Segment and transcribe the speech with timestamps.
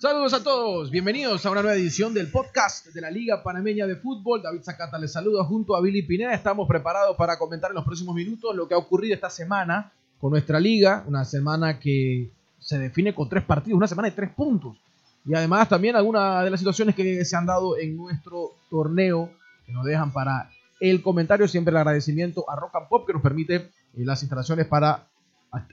[0.00, 3.96] Saludos a todos, bienvenidos a una nueva edición del podcast de la Liga Panameña de
[3.96, 4.40] Fútbol.
[4.40, 6.32] David Zacata les saluda junto a Billy Pineda.
[6.34, 10.30] Estamos preparados para comentar en los próximos minutos lo que ha ocurrido esta semana con
[10.30, 11.02] nuestra liga.
[11.08, 12.30] Una semana que
[12.60, 14.76] se define con tres partidos, una semana de tres puntos.
[15.24, 19.32] Y además también algunas de las situaciones que se han dado en nuestro torneo
[19.66, 21.48] que nos dejan para el comentario.
[21.48, 25.08] Siempre el agradecimiento a Rock and Pop que nos permite eh, las instalaciones para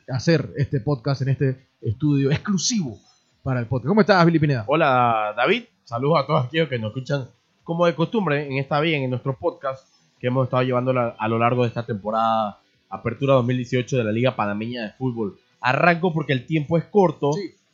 [0.07, 2.99] hacer este podcast en este estudio exclusivo
[3.45, 3.89] para el podcast.
[3.89, 4.63] ¿Cómo estás, Billy Pineda?
[4.65, 5.65] Hola, David.
[5.83, 7.29] Saludos a todos aquellos que nos escuchan
[7.63, 9.87] como de costumbre en esta bien, en nuestro podcast
[10.19, 12.57] que hemos estado llevando a lo largo de esta temporada
[12.89, 15.37] Apertura 2018 de la Liga Panameña de Fútbol.
[15.61, 17.29] Arranco porque el tiempo es corto,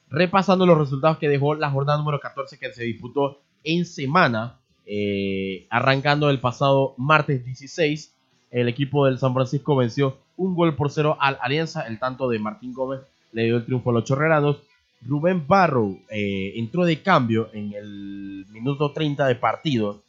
[0.09, 5.67] repasando los resultados que dejó la jornada número 14 que se disputó en semana, eh,
[5.69, 8.13] arrancando el pasado martes 16.
[8.51, 11.87] El equipo del San Francisco venció un gol por cero al Alianza.
[11.87, 12.99] El tanto de Martín Gómez
[13.31, 14.57] le dio el triunfo a los chorreranos.
[15.03, 20.01] Rubén Barrow eh, entró de cambio en el minuto 30 de partido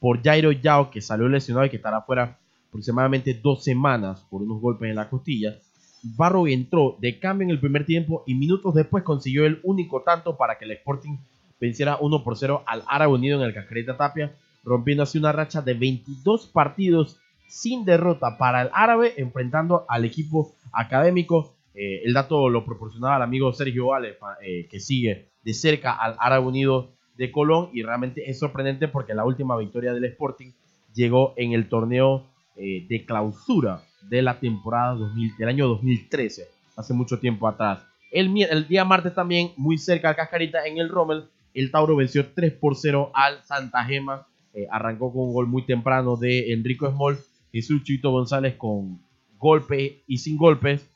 [0.00, 4.60] por Jairo Yao, que salió lesionado y que estará fuera aproximadamente dos semanas por unos
[4.60, 5.56] golpes en la costilla.
[6.02, 10.36] Barrow entró de cambio en el primer tiempo y minutos después consiguió el único tanto
[10.36, 11.18] para que el Sporting
[11.60, 15.62] venciera 1 por 0 al Árabe Unido en el Cascarita Tapia, rompiendo así una racha
[15.62, 22.48] de 22 partidos sin derrota para el Árabe, enfrentando al equipo académico eh, el dato
[22.48, 27.30] lo proporcionaba el amigo Sergio Vale, eh, que sigue de cerca al Árabe Unido de
[27.30, 27.70] Colón.
[27.72, 30.52] Y realmente es sorprendente porque la última victoria del Sporting
[30.94, 34.96] llegó en el torneo eh, de clausura de la temporada
[35.38, 37.84] del año 2013, hace mucho tiempo atrás.
[38.10, 42.26] El, el, día martes también, muy cerca al Cascarita, en el Rommel, el Tauro venció
[42.26, 44.26] 3 por 0 al Santa Gema.
[44.70, 47.18] arrancó con un gol muy temprano de Enrico Small.
[47.52, 49.00] Jesús Chito González con
[49.38, 50.91] golpe y sin golpes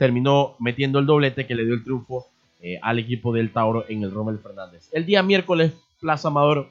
[0.00, 4.02] terminó metiendo el doblete que le dio el triunfo eh, al equipo del Tauro en
[4.02, 4.88] el Rommel Fernández.
[4.92, 6.70] El día miércoles, Plaza Amador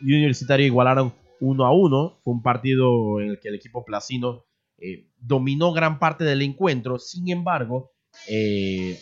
[0.00, 2.18] y Universitario igualaron 1 a 1.
[2.22, 4.44] Fue un partido en el que el equipo placino
[4.78, 7.00] eh, dominó gran parte del encuentro.
[7.00, 7.90] Sin embargo,
[8.28, 9.00] eh,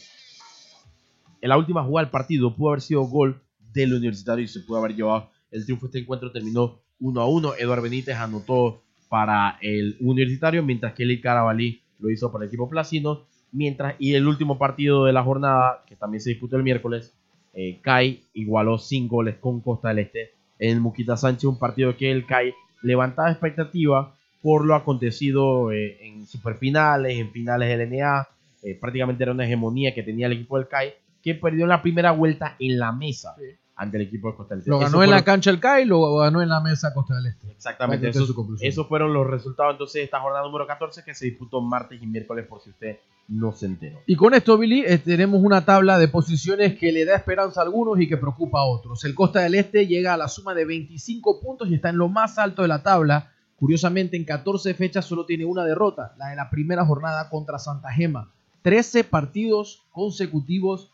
[1.42, 3.42] en la última jugada del partido pudo haber sido gol
[3.74, 5.86] del Universitario y se pudo haber llevado el triunfo.
[5.86, 7.56] Este encuentro terminó 1 a 1.
[7.58, 12.68] Eduardo Benítez anotó para el Universitario, mientras que Eli Carabalí lo hizo para el equipo
[12.68, 13.22] placino.
[13.52, 17.14] Mientras, y el último partido de la jornada, que también se disputó el miércoles,
[17.54, 21.96] eh, CAI igualó 5 goles con Costa del Este en el Muquita Sánchez, un partido
[21.96, 28.28] que el CAI levantaba expectativa por lo acontecido eh, en superfinales, en finales del NA.
[28.62, 32.12] Eh, prácticamente era una hegemonía que tenía el equipo del CAI, que perdió la primera
[32.12, 33.34] vuelta en la mesa
[33.76, 34.70] ante el equipo de Costa del Este.
[34.70, 37.50] Lo ganó en la cancha el CAI, lo ganó en la mesa Costa del Este.
[37.50, 42.00] Exactamente, esos, fueron los resultados entonces de esta jornada número 14 que se disputó martes
[42.02, 44.00] y miércoles por si usted no se enteró.
[44.06, 47.64] Y con esto, Billy, eh, tenemos una tabla de posiciones que le da esperanza a
[47.64, 49.04] algunos y que preocupa a otros.
[49.04, 52.08] El Costa del Este llega a la suma de 25 puntos y está en lo
[52.08, 53.32] más alto de la tabla.
[53.56, 57.92] Curiosamente, en 14 fechas solo tiene una derrota, la de la primera jornada contra Santa
[57.92, 58.30] Gema.
[58.62, 60.91] 13 partidos consecutivos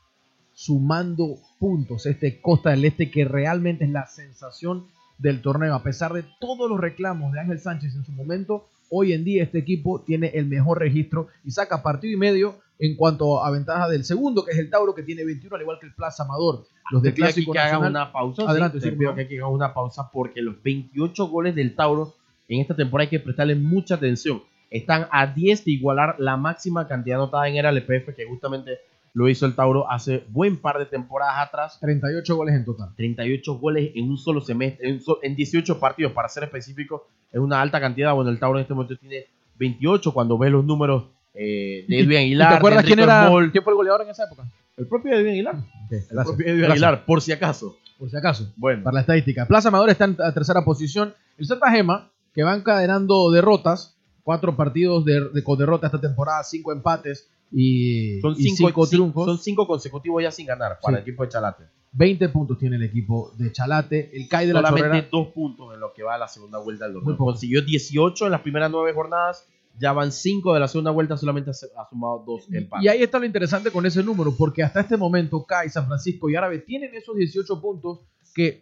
[0.59, 2.05] sumando puntos.
[2.05, 5.73] Este Costa del Este que realmente es la sensación del torneo.
[5.73, 9.45] A pesar de todos los reclamos de Ángel Sánchez en su momento, hoy en día
[9.45, 13.89] este equipo tiene el mejor registro y saca partido y medio en cuanto a ventaja
[13.89, 16.67] del segundo, que es el Tauro, que tiene 21, al igual que el Plaza Amador.
[16.91, 18.43] Los de Clásico que hagan una pausa.
[18.43, 18.91] Adelante, sí,
[19.29, 22.17] que una pausa porque los 28 goles del Tauro
[22.49, 24.43] en esta temporada hay que prestarle mucha atención.
[24.71, 28.79] Están a 10 de igualar la máxima cantidad anotada en el LPF, que justamente
[29.15, 31.79] lo hizo el Tauro hace buen par de temporadas atrás.
[31.81, 32.91] 38 goles en total.
[32.97, 37.81] 38 goles en un solo semestre, en, 18 partidos, para ser específico, es una alta
[37.81, 38.15] cantidad.
[38.15, 39.27] Bueno, el Tauro en este momento tiene
[39.59, 41.05] 28 cuando ves los números
[41.35, 42.51] eh, de Edwin Aguilar.
[42.51, 44.45] ¿Te acuerdas quién, era, quién fue el goleador en esa época?
[44.77, 45.57] El propio Edwin Aguilar.
[45.91, 47.77] el propio Edwin Aguilar, por si acaso.
[47.99, 48.53] Por si acaso.
[48.57, 48.85] Bueno.
[48.85, 49.47] Para la estadística.
[49.47, 51.15] Plaza Amador está en tercera posición.
[51.37, 56.73] El Santa Gema, que va encadenando derrotas, cuatro partidos de, con derrota esta temporada, cinco
[56.73, 59.27] empates y, son cinco, triunfos.
[59.27, 61.65] Son cinco consecutivos ya sin ganar para el equipo de Chalate.
[61.93, 64.11] 20 puntos tiene el equipo de Chalate.
[64.15, 66.85] El CAI de Solamente la dos puntos en lo que va a la segunda vuelta
[66.85, 67.17] del torneo.
[67.17, 69.47] Consiguió 18 en las primeras nueve jornadas.
[69.81, 72.85] Ya van 5 de la segunda vuelta, solamente ha sumado dos empates.
[72.85, 76.29] Y ahí está lo interesante con ese número, porque hasta este momento CAI, San Francisco
[76.29, 78.01] y Árabe tienen esos 18 puntos
[78.35, 78.61] que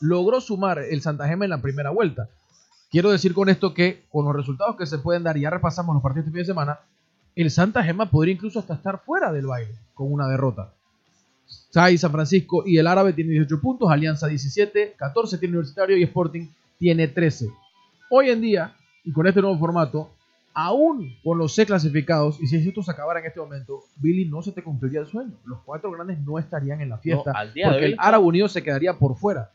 [0.00, 2.30] logró sumar el Santa Gema en la primera vuelta.
[2.90, 5.94] Quiero decir con esto que con los resultados que se pueden dar, y ya repasamos
[5.94, 6.80] los partidos de fin de semana,
[7.36, 10.72] el Santa Gema podría incluso hasta estar fuera del baile con una derrota.
[11.70, 16.02] SAI, San Francisco y el Árabe tienen 18 puntos, Alianza 17, 14 tiene Universitario y
[16.04, 16.46] Sporting
[16.78, 17.48] tiene 13.
[18.10, 20.10] Hoy en día, y con este nuevo formato,
[20.54, 24.40] aún con los C clasificados, y si esto se acabara en este momento, Billy no
[24.42, 25.32] se te cumpliría el sueño.
[25.44, 27.32] Los cuatro grandes no estarían en la fiesta.
[27.32, 29.50] No, al día de porque hoy- el Árabe Unido se quedaría por fuera.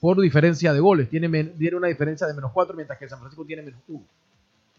[0.00, 1.08] Por diferencia de goles.
[1.10, 1.26] Tiene,
[1.74, 4.04] una diferencia de menos cuatro, mientras que San Francisco tiene menos uno.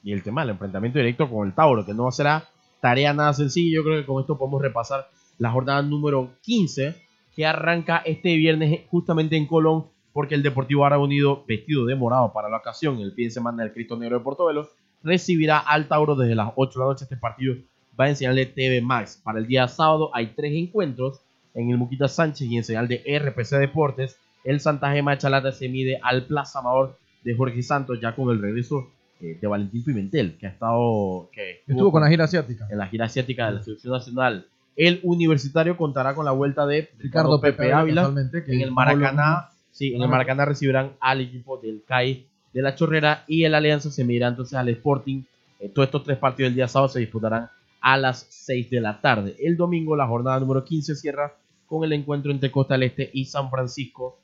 [0.04, 2.48] Y el tema del enfrentamiento directo con el Tauro, que no será
[2.80, 3.76] tarea nada sencilla.
[3.76, 5.08] Yo creo que con esto podemos repasar
[5.38, 6.96] la jornada número 15,
[7.36, 12.34] que arranca este viernes justamente en Colón, porque el Deportivo Árabe Unido, vestido de morado
[12.34, 14.70] para la ocasión, el fin de semana del Cristo Negro de Portobelo,
[15.04, 17.06] recibirá al Tauro desde las 8 de la noche.
[17.06, 17.56] Este partido
[18.00, 19.22] va en señal de TV Max.
[19.24, 21.22] Para el día sábado hay tres encuentros
[21.54, 24.18] en el Muquita Sánchez y en señal de RPC Deportes.
[24.44, 28.42] El Santa Gema Chalata se mide al Plaza Amador de Jorge Santos, ya con el
[28.42, 28.90] regreso
[29.22, 32.68] eh, de Valentín Pimentel, que ha estado que Estuvo con la gira asiática.
[32.70, 34.48] en la gira asiática de la selección nacional.
[34.76, 38.14] El universitario contará con la vuelta de Ricardo Pepe Ávila,
[38.46, 39.50] que en el Maracaná.
[39.72, 40.10] Sí, en el.
[40.10, 44.56] Maracaná recibirán al equipo del CAI de la Chorrera y el Alianza se medirá entonces
[44.56, 45.24] al Sporting.
[45.60, 47.50] Eh, todos estos tres partidos del día sábado se disputarán
[47.82, 49.36] a las 6 de la tarde.
[49.40, 51.34] El domingo la jornada número 15 cierra
[51.66, 54.20] con el encuentro entre Costa del Este y San Francisco.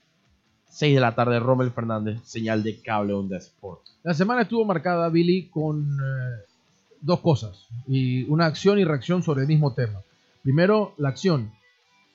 [0.70, 3.82] 6 de la tarde, Rommel Fernández, señal de cable onda Sport.
[4.04, 6.44] La semana estuvo marcada, Billy, con eh,
[7.02, 7.66] dos cosas.
[7.88, 10.02] Y una acción y reacción sobre el mismo tema.
[10.44, 11.52] Primero, la acción.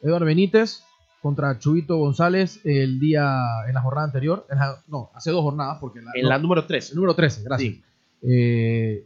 [0.00, 0.82] Eduardo Benítez
[1.20, 4.46] contra Chubito González el día en la jornada anterior.
[4.50, 6.90] en la- no, hace dos jornadas porque la, En no, la número 13.
[6.92, 7.72] el número 13, gracias.
[7.74, 7.82] Sí.
[8.22, 9.04] Eh,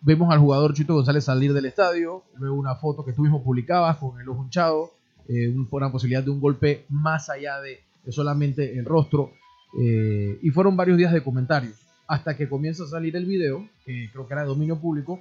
[0.00, 2.22] vemos al jugador Chubito González salir del estadio.
[2.36, 4.92] Luego una foto que tú mismo publicabas con el ojo hinchado.
[5.30, 7.80] eh, un- una posibilidad de un golpe más allá de,
[8.12, 9.32] solamente el rostro.
[9.80, 11.74] eh, y fueron varios días de comentarios.
[12.06, 15.20] Hasta que comienza a salir el video, que creo que era de dominio público.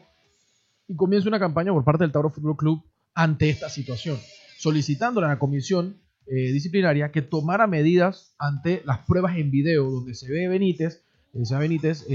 [0.87, 4.17] Y comienza una campaña por parte del Tauro Fútbol Club ante esta situación.
[4.57, 5.97] Solicitándole a la comisión
[6.27, 11.57] eh, disciplinaria que tomara medidas ante las pruebas en video donde se ve Benítez, eh,
[11.57, 12.05] Benítez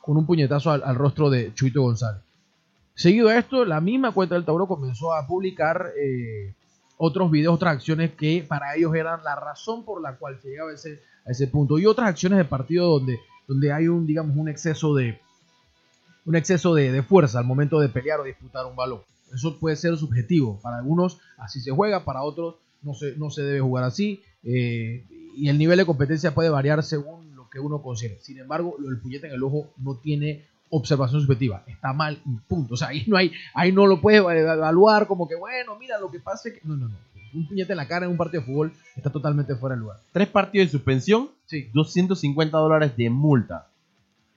[0.00, 2.22] con un puñetazo al, rostro de Chuito González.
[2.94, 5.92] Seguido a esto, la misma cuenta del Tauro comenzó a publicar
[6.98, 10.70] otros videos, otras acciones que para ellos eran la razón por la cual se llegaba
[10.70, 11.78] a ese, a ese punto.
[11.78, 15.20] Y otras acciones de partido donde, donde hay un, digamos, un exceso de
[16.24, 19.00] un exceso de, de fuerza al momento de pelear o disputar un balón.
[19.32, 20.58] Eso puede ser subjetivo.
[20.60, 24.22] Para algunos así se juega, para otros no se, no se debe jugar así.
[24.42, 25.04] eh,
[25.36, 28.18] y el nivel de competencia puede variar según lo que uno considere.
[28.22, 31.62] Sin embargo, del puñete en el ojo no tiene observación subjetiva.
[31.66, 32.74] Está mal y punto.
[32.74, 36.10] O sea, ahí no hay, ahí no lo puedes evaluar como que, bueno, mira, lo
[36.10, 36.60] que pasa es que.
[36.66, 36.94] No, no, no.
[37.34, 39.98] Un puñete en la cara en un partido de fútbol está totalmente fuera de lugar.
[40.12, 41.68] Tres partidos de suspensión, Sí.
[41.74, 43.68] 250 dólares de multa.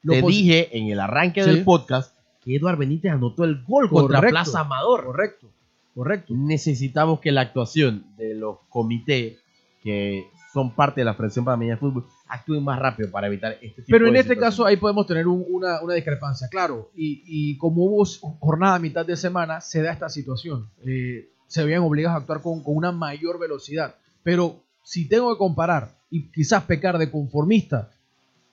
[0.01, 1.49] Lo Te dije en el arranque Sí.
[1.49, 4.21] del podcast que Eduard Benítez anotó el gol contra.
[4.21, 5.05] Plaza Amador.
[5.05, 5.47] Correcto.
[5.95, 6.33] Correcto.
[6.35, 9.37] Necesitamos que la actuación de los comités
[9.83, 13.81] que son parte de la Federación Panameña de Fútbol actúen más rápido para evitar este
[13.81, 16.91] tipo Pero en de este caso ahí podemos tener un- una, una discrepancia, claro.
[16.95, 18.05] Y, y como hubo
[18.39, 20.69] jornada a mitad de semana, se da esta situación.
[20.85, 23.95] Eh, se veían obligados a actuar con, con una mayor velocidad.
[24.23, 27.89] Pero si tengo que comparar y quizás pecar de conformista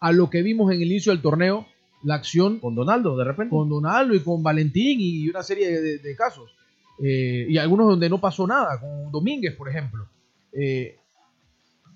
[0.01, 1.67] a lo que vimos en el inicio del torneo,
[2.03, 3.51] la acción con Donaldo, de repente.
[3.51, 6.51] con Donaldo y con Valentín y una serie de, de- de casos.
[7.03, 10.07] Eh, y algunos donde no pasó nada, con Domínguez, por ejemplo.
[10.53, 10.97] Eh,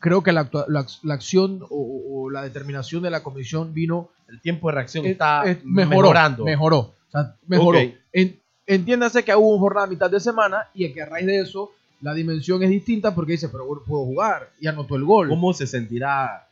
[0.00, 4.69] creo que la, la la acción o, la determinación de la comisión vino el tiempo
[4.69, 6.44] de reacción está mejoró, mejorando.
[6.44, 6.79] Mejoró.
[6.79, 7.79] O sea, mejoró.
[8.13, 11.41] En- entiéndase que hubo una jornada a mitad de semana y que a raíz de
[11.41, 11.70] eso
[12.01, 15.29] la dimensión es distinta porque dice, pero puedo jugar y anotó el gol.
[15.29, 16.48] ¿Cómo se sentirá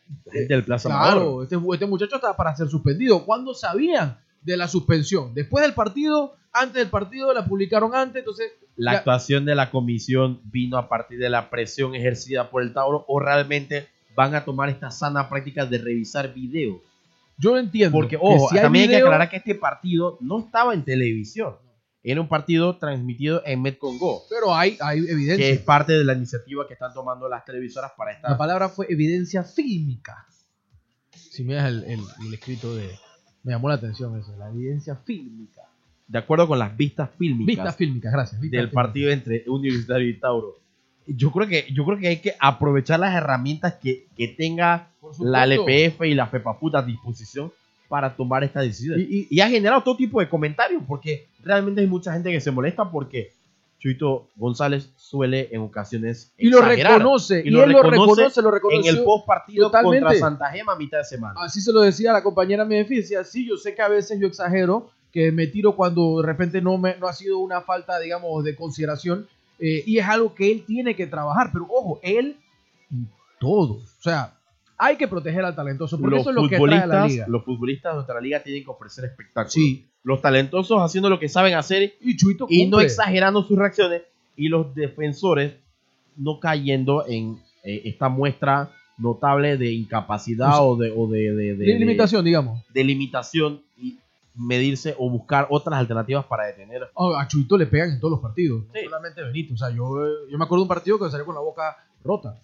[0.48, 0.88] del Plaza?
[0.88, 3.24] Claro, este, este muchacho estaba para ser suspendido.
[3.24, 5.32] ¿Cuándo sabían de la suspensión?
[5.32, 8.52] Después del partido, antes del partido, la publicaron antes, entonces...
[8.78, 12.72] La ya- actuación de la comisión vino a partir de la presión ejercida por el
[12.72, 16.78] Tauro o realmente van a tomar esta sana práctica de revisar videos.
[17.36, 17.92] yo entiendo.
[17.92, 20.84] Porque, que ojo, si hay también hay que aclarar que este partido no estaba en
[20.84, 21.54] televisión.
[22.02, 25.36] Era un partido transmitido en Metcongo, Pero hay, hay evidencia.
[25.46, 28.30] que es parte de la iniciativa que están tomando las televisoras para esta...
[28.30, 30.24] La palabra fue evidencia fílmica.
[31.10, 32.88] Si miras el, el- el escrito de...
[33.42, 35.62] Me llamó la atención eso, la evidencia fílmica.
[36.08, 38.40] De acuerdo con las vistas fílmicas Vistas fílmicas, gracias.
[38.40, 38.84] vistas del fílmicas.
[38.86, 40.54] partido entre Universitario y Tauro.
[41.06, 44.88] Yo creo que, yo creo que hay que aprovechar las herramientas que, que tenga
[45.20, 47.52] la LPF y la FEPAPUTA a disposición
[47.88, 49.00] para tomar esta decisión.
[49.00, 52.40] Y- y- Y, ha generado todo tipo de comentarios, porque realmente hay mucha gente que
[52.40, 53.32] se molesta porque
[53.78, 56.98] Chuito González suele en ocasiones Y lo exagerar.
[56.98, 58.92] reconoce, Y y, lo él lo reconoce reconoce, lo en reconoció.
[58.92, 61.34] el post partido contra Santa Gema a mitad de semana.
[61.40, 64.26] Así se lo decía la compañera Memphis, decía, sí, yo sé que a veces yo
[64.26, 68.44] exagero, que me tiro cuando de repente no, me, no ha sido una falta, digamos,
[68.44, 69.26] de consideración,
[69.58, 72.36] eh, y es algo que él tiene que trabajar, pero ojo, él
[72.90, 73.04] y
[73.40, 74.34] todos, o sea,
[74.76, 77.26] Hay que proteger al talentoso, porque Los eso es lo que trae a la liga.
[77.28, 79.50] los futbolistas de nuestra liga tienen que ofrecer espectáculo.
[79.50, 84.02] Sí, Los talentosos haciendo lo que saben hacer y Chuito y no exagerando sus reacciones.
[84.36, 85.54] Y los defensores
[86.16, 91.66] no cayendo en eh, esta muestra notable de incapacidad o de, o de, de- de-
[91.66, 92.62] De limitación, digamos.
[92.72, 93.98] de limitación y
[94.38, 96.88] medirse o buscar otras alternativas para detener.
[96.94, 99.54] Oh, a Chuito le pegan en todos los partidos, no solamente Benito.
[99.54, 101.76] O sea, yo, eh, yo me acuerdo de un partido que salió con la boca
[102.04, 102.38] rota.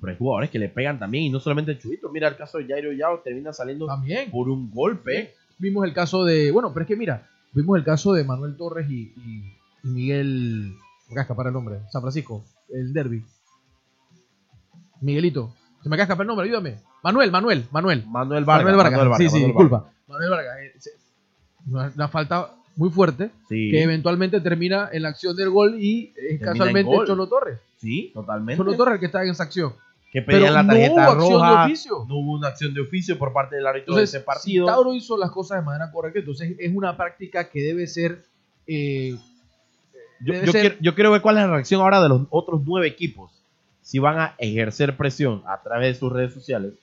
[0.00, 2.10] Pero hay jugadores que le pegan también y no solamente Chuito.
[2.10, 4.30] Mira el caso de Jairo Yao, termina saliendo También.
[4.30, 5.34] por un golpe.
[5.58, 6.52] Vimos el caso de.
[6.52, 10.74] Bueno, pero es que mira, vimos el caso de Manuel Torres y, y- y Miguel.
[11.08, 11.80] Me acaba escapar el nombre.
[11.90, 13.24] San Francisco, el derby.
[15.00, 15.54] Miguelito.
[15.82, 16.76] Se me acaba de escapar el nombre, ayúdame.
[17.02, 18.04] Manuel, Manuel, Manuel.
[18.06, 18.64] Manuel Vargas.
[18.64, 18.92] Manuel Vargas.
[18.92, 19.90] Manuel Vargas, sí, sí, Manuel disculpa.
[20.06, 20.49] Manuel Vargas.
[21.66, 25.76] Eh, Una, una falta muy fuerte Sí, que eventualmente termina en la acción del gol
[25.80, 26.92] y es en casualmente.
[27.06, 27.58] Cholo Torres.
[27.78, 28.56] sí, totalmente.
[28.58, 29.72] Cholo Torres el que está en esa acción.
[30.12, 31.64] que Pero pedían la no tarjeta hubo acción de roja.
[31.66, 32.06] oficio.
[32.08, 34.66] No hubo una acción de oficio por parte del árbitro Entonces, de ese si partido.
[34.66, 38.24] Tauro hizo las cosas de manera correcta, entonces es una práctica que debe ser.
[38.66, 39.16] eh,
[40.20, 42.22] Yo, debe yo ser- quiero, yo quiero ver cuál es la reacción ahora de los
[42.30, 43.30] otros nueve equipos.
[43.82, 46.74] Si van a ejercer presión a través de sus redes sociales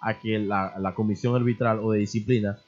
[0.00, 2.58] a que la, la comisión arbitral o de disciplina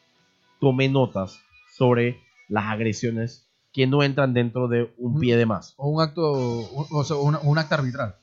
[0.61, 1.41] tome notas
[1.77, 5.75] sobre las agresiones que no entran dentro de un pie de más.
[5.77, 8.17] o un acto, o, o sea, un acto arbitral.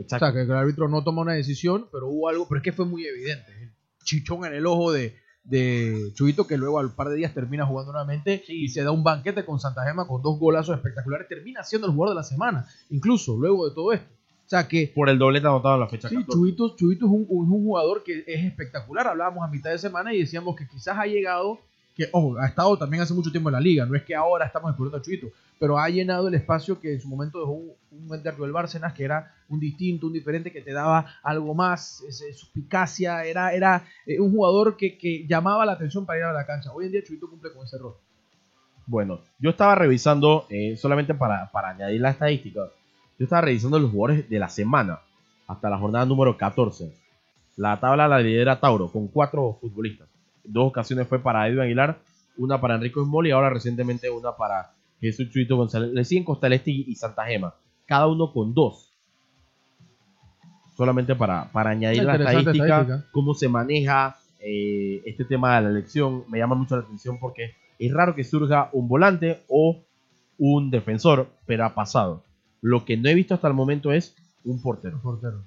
[0.00, 0.26] Exacto.
[0.26, 2.72] O sea, que el árbitro no toma una decisión, pero hubo algo, pero es que
[2.72, 3.52] fue muy evidente.
[3.62, 3.70] El
[4.04, 7.92] chichón en el ojo de, de Chuito, que luego al par de días termina jugando
[7.92, 11.28] nuevamente y se da un banquete con Santa Gema con dos golazos espectaculares.
[11.28, 14.08] Termina siendo el jugador de la semana, incluso luego de todo esto.
[14.46, 16.36] O sea que por el doblete anotado en la fecha Sí, 14.
[16.36, 19.06] Chuito, Chuito es, un, un jugador que es espectacular.
[19.06, 21.60] Hablábamos a mitad de semana y decíamos que quizás ha llegado,
[22.00, 23.84] que ojo, ha estado también hace mucho tiempo en la liga.
[23.84, 25.28] No es que ahora estamos descubriendo a Chuito,
[25.58, 29.04] pero ha llenado el espacio que en su momento dejó un, Ender del Bárcenas, que
[29.04, 32.02] era un distinto, un diferente, que te daba algo más,
[32.34, 33.24] suspicacia.
[33.24, 36.72] Era, era eh, un jugador que, que llamaba la atención para ir a la cancha.
[36.72, 37.96] Hoy en día Chuito cumple con ese rol.
[38.86, 42.60] Bueno, yo estaba revisando, eh, solamente para, para añadir la estadística,
[43.18, 45.00] yo estaba revisando los jugadores de la semana
[45.46, 46.94] hasta la jornada número 14.
[47.56, 50.08] La tabla la lidera Tauro con cuatro futbolistas.
[50.44, 51.98] Dos ocasiones fue para Edwin Aguilar,
[52.36, 55.92] una para Enrico Small y ahora recientemente una para Jesús Chuito González.
[55.92, 57.54] Le siguen Costa Este y Santa Gema,
[57.86, 58.92] cada uno con dos.
[60.76, 63.10] Solamente para, para añadir la estadística, estadística.
[63.12, 67.54] cómo se maneja eh, este tema de la elección, me llama mucho la atención porque
[67.78, 69.82] es raro que surja un volante o
[70.38, 72.22] un defensor, pero ha pasado.
[72.62, 74.98] Lo que no he visto hasta el momento es un portero.
[75.02, 75.42] portero.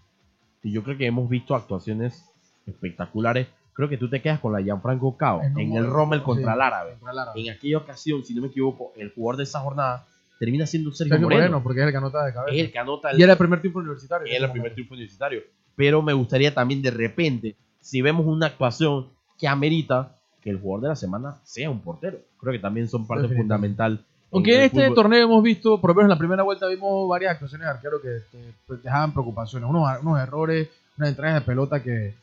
[0.61, 2.23] Y yo creo que hemos visto actuaciones
[2.67, 3.47] espectaculares.
[3.73, 6.51] Creo que tú te quedas con la Gianfranco Cao En un en el Rommel contra
[6.51, 6.55] sí.
[6.55, 6.91] el Árabe.
[6.93, 7.41] Contra el árabe.
[7.41, 10.05] En aquella ocasión, si no me equivoco, el jugador de esa jornada
[10.39, 11.41] termina siendo Sergio, Sergio Moreno.
[11.41, 12.55] Moreno, porque es el que anota de cabeza.
[12.55, 14.27] Es el que anota el, y era el primer tiempo universitario.
[14.27, 14.73] era el primer momento.
[14.75, 15.41] triunfo universitario.
[15.75, 19.07] Pero me gustaría también de repente, si vemos una actuación
[19.39, 22.19] que amerita que el jugador de la semana sea un portero.
[22.39, 24.03] Creo que también son parte fundamental.
[24.31, 24.95] Aunque en el este fútbol.
[24.95, 28.01] torneo hemos visto, por lo menos en la primera vuelta vimos varias actuaciones de arquero
[28.01, 32.13] que te- te dejaban preocupaciones, unos, unos errores, unas entradas de pelota que,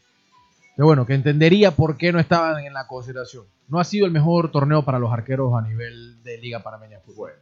[0.77, 3.45] que bueno, que entendería por qué no estaban en la consideración.
[3.69, 7.03] No ha sido el mejor torneo para los arqueros a nivel de Liga Panameña de
[7.03, 7.33] Fútbol.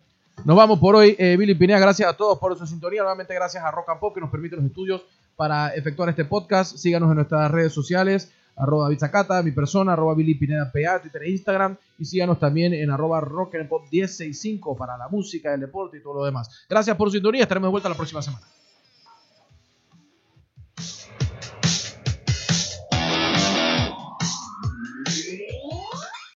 [0.45, 3.65] Nos vamos por hoy, eh, Billy Pineda, gracias a todos por su sintonía, nuevamente gracias
[3.65, 5.05] a Rock and Pop que nos permite los estudios
[5.37, 6.77] para efectuar este podcast.
[6.77, 11.23] Síganos en nuestras redes sociales, arroba David Zacata, mi persona, arroba Billy Pineda PA, Twitter
[11.23, 11.77] e Instagram.
[11.99, 16.03] Y síganos también en arroba Rock and Pop 1065 para la música, el deporte y
[16.03, 16.67] todo lo demás.
[16.69, 18.45] Gracias por su sintonía, estaremos de vuelta la próxima semana.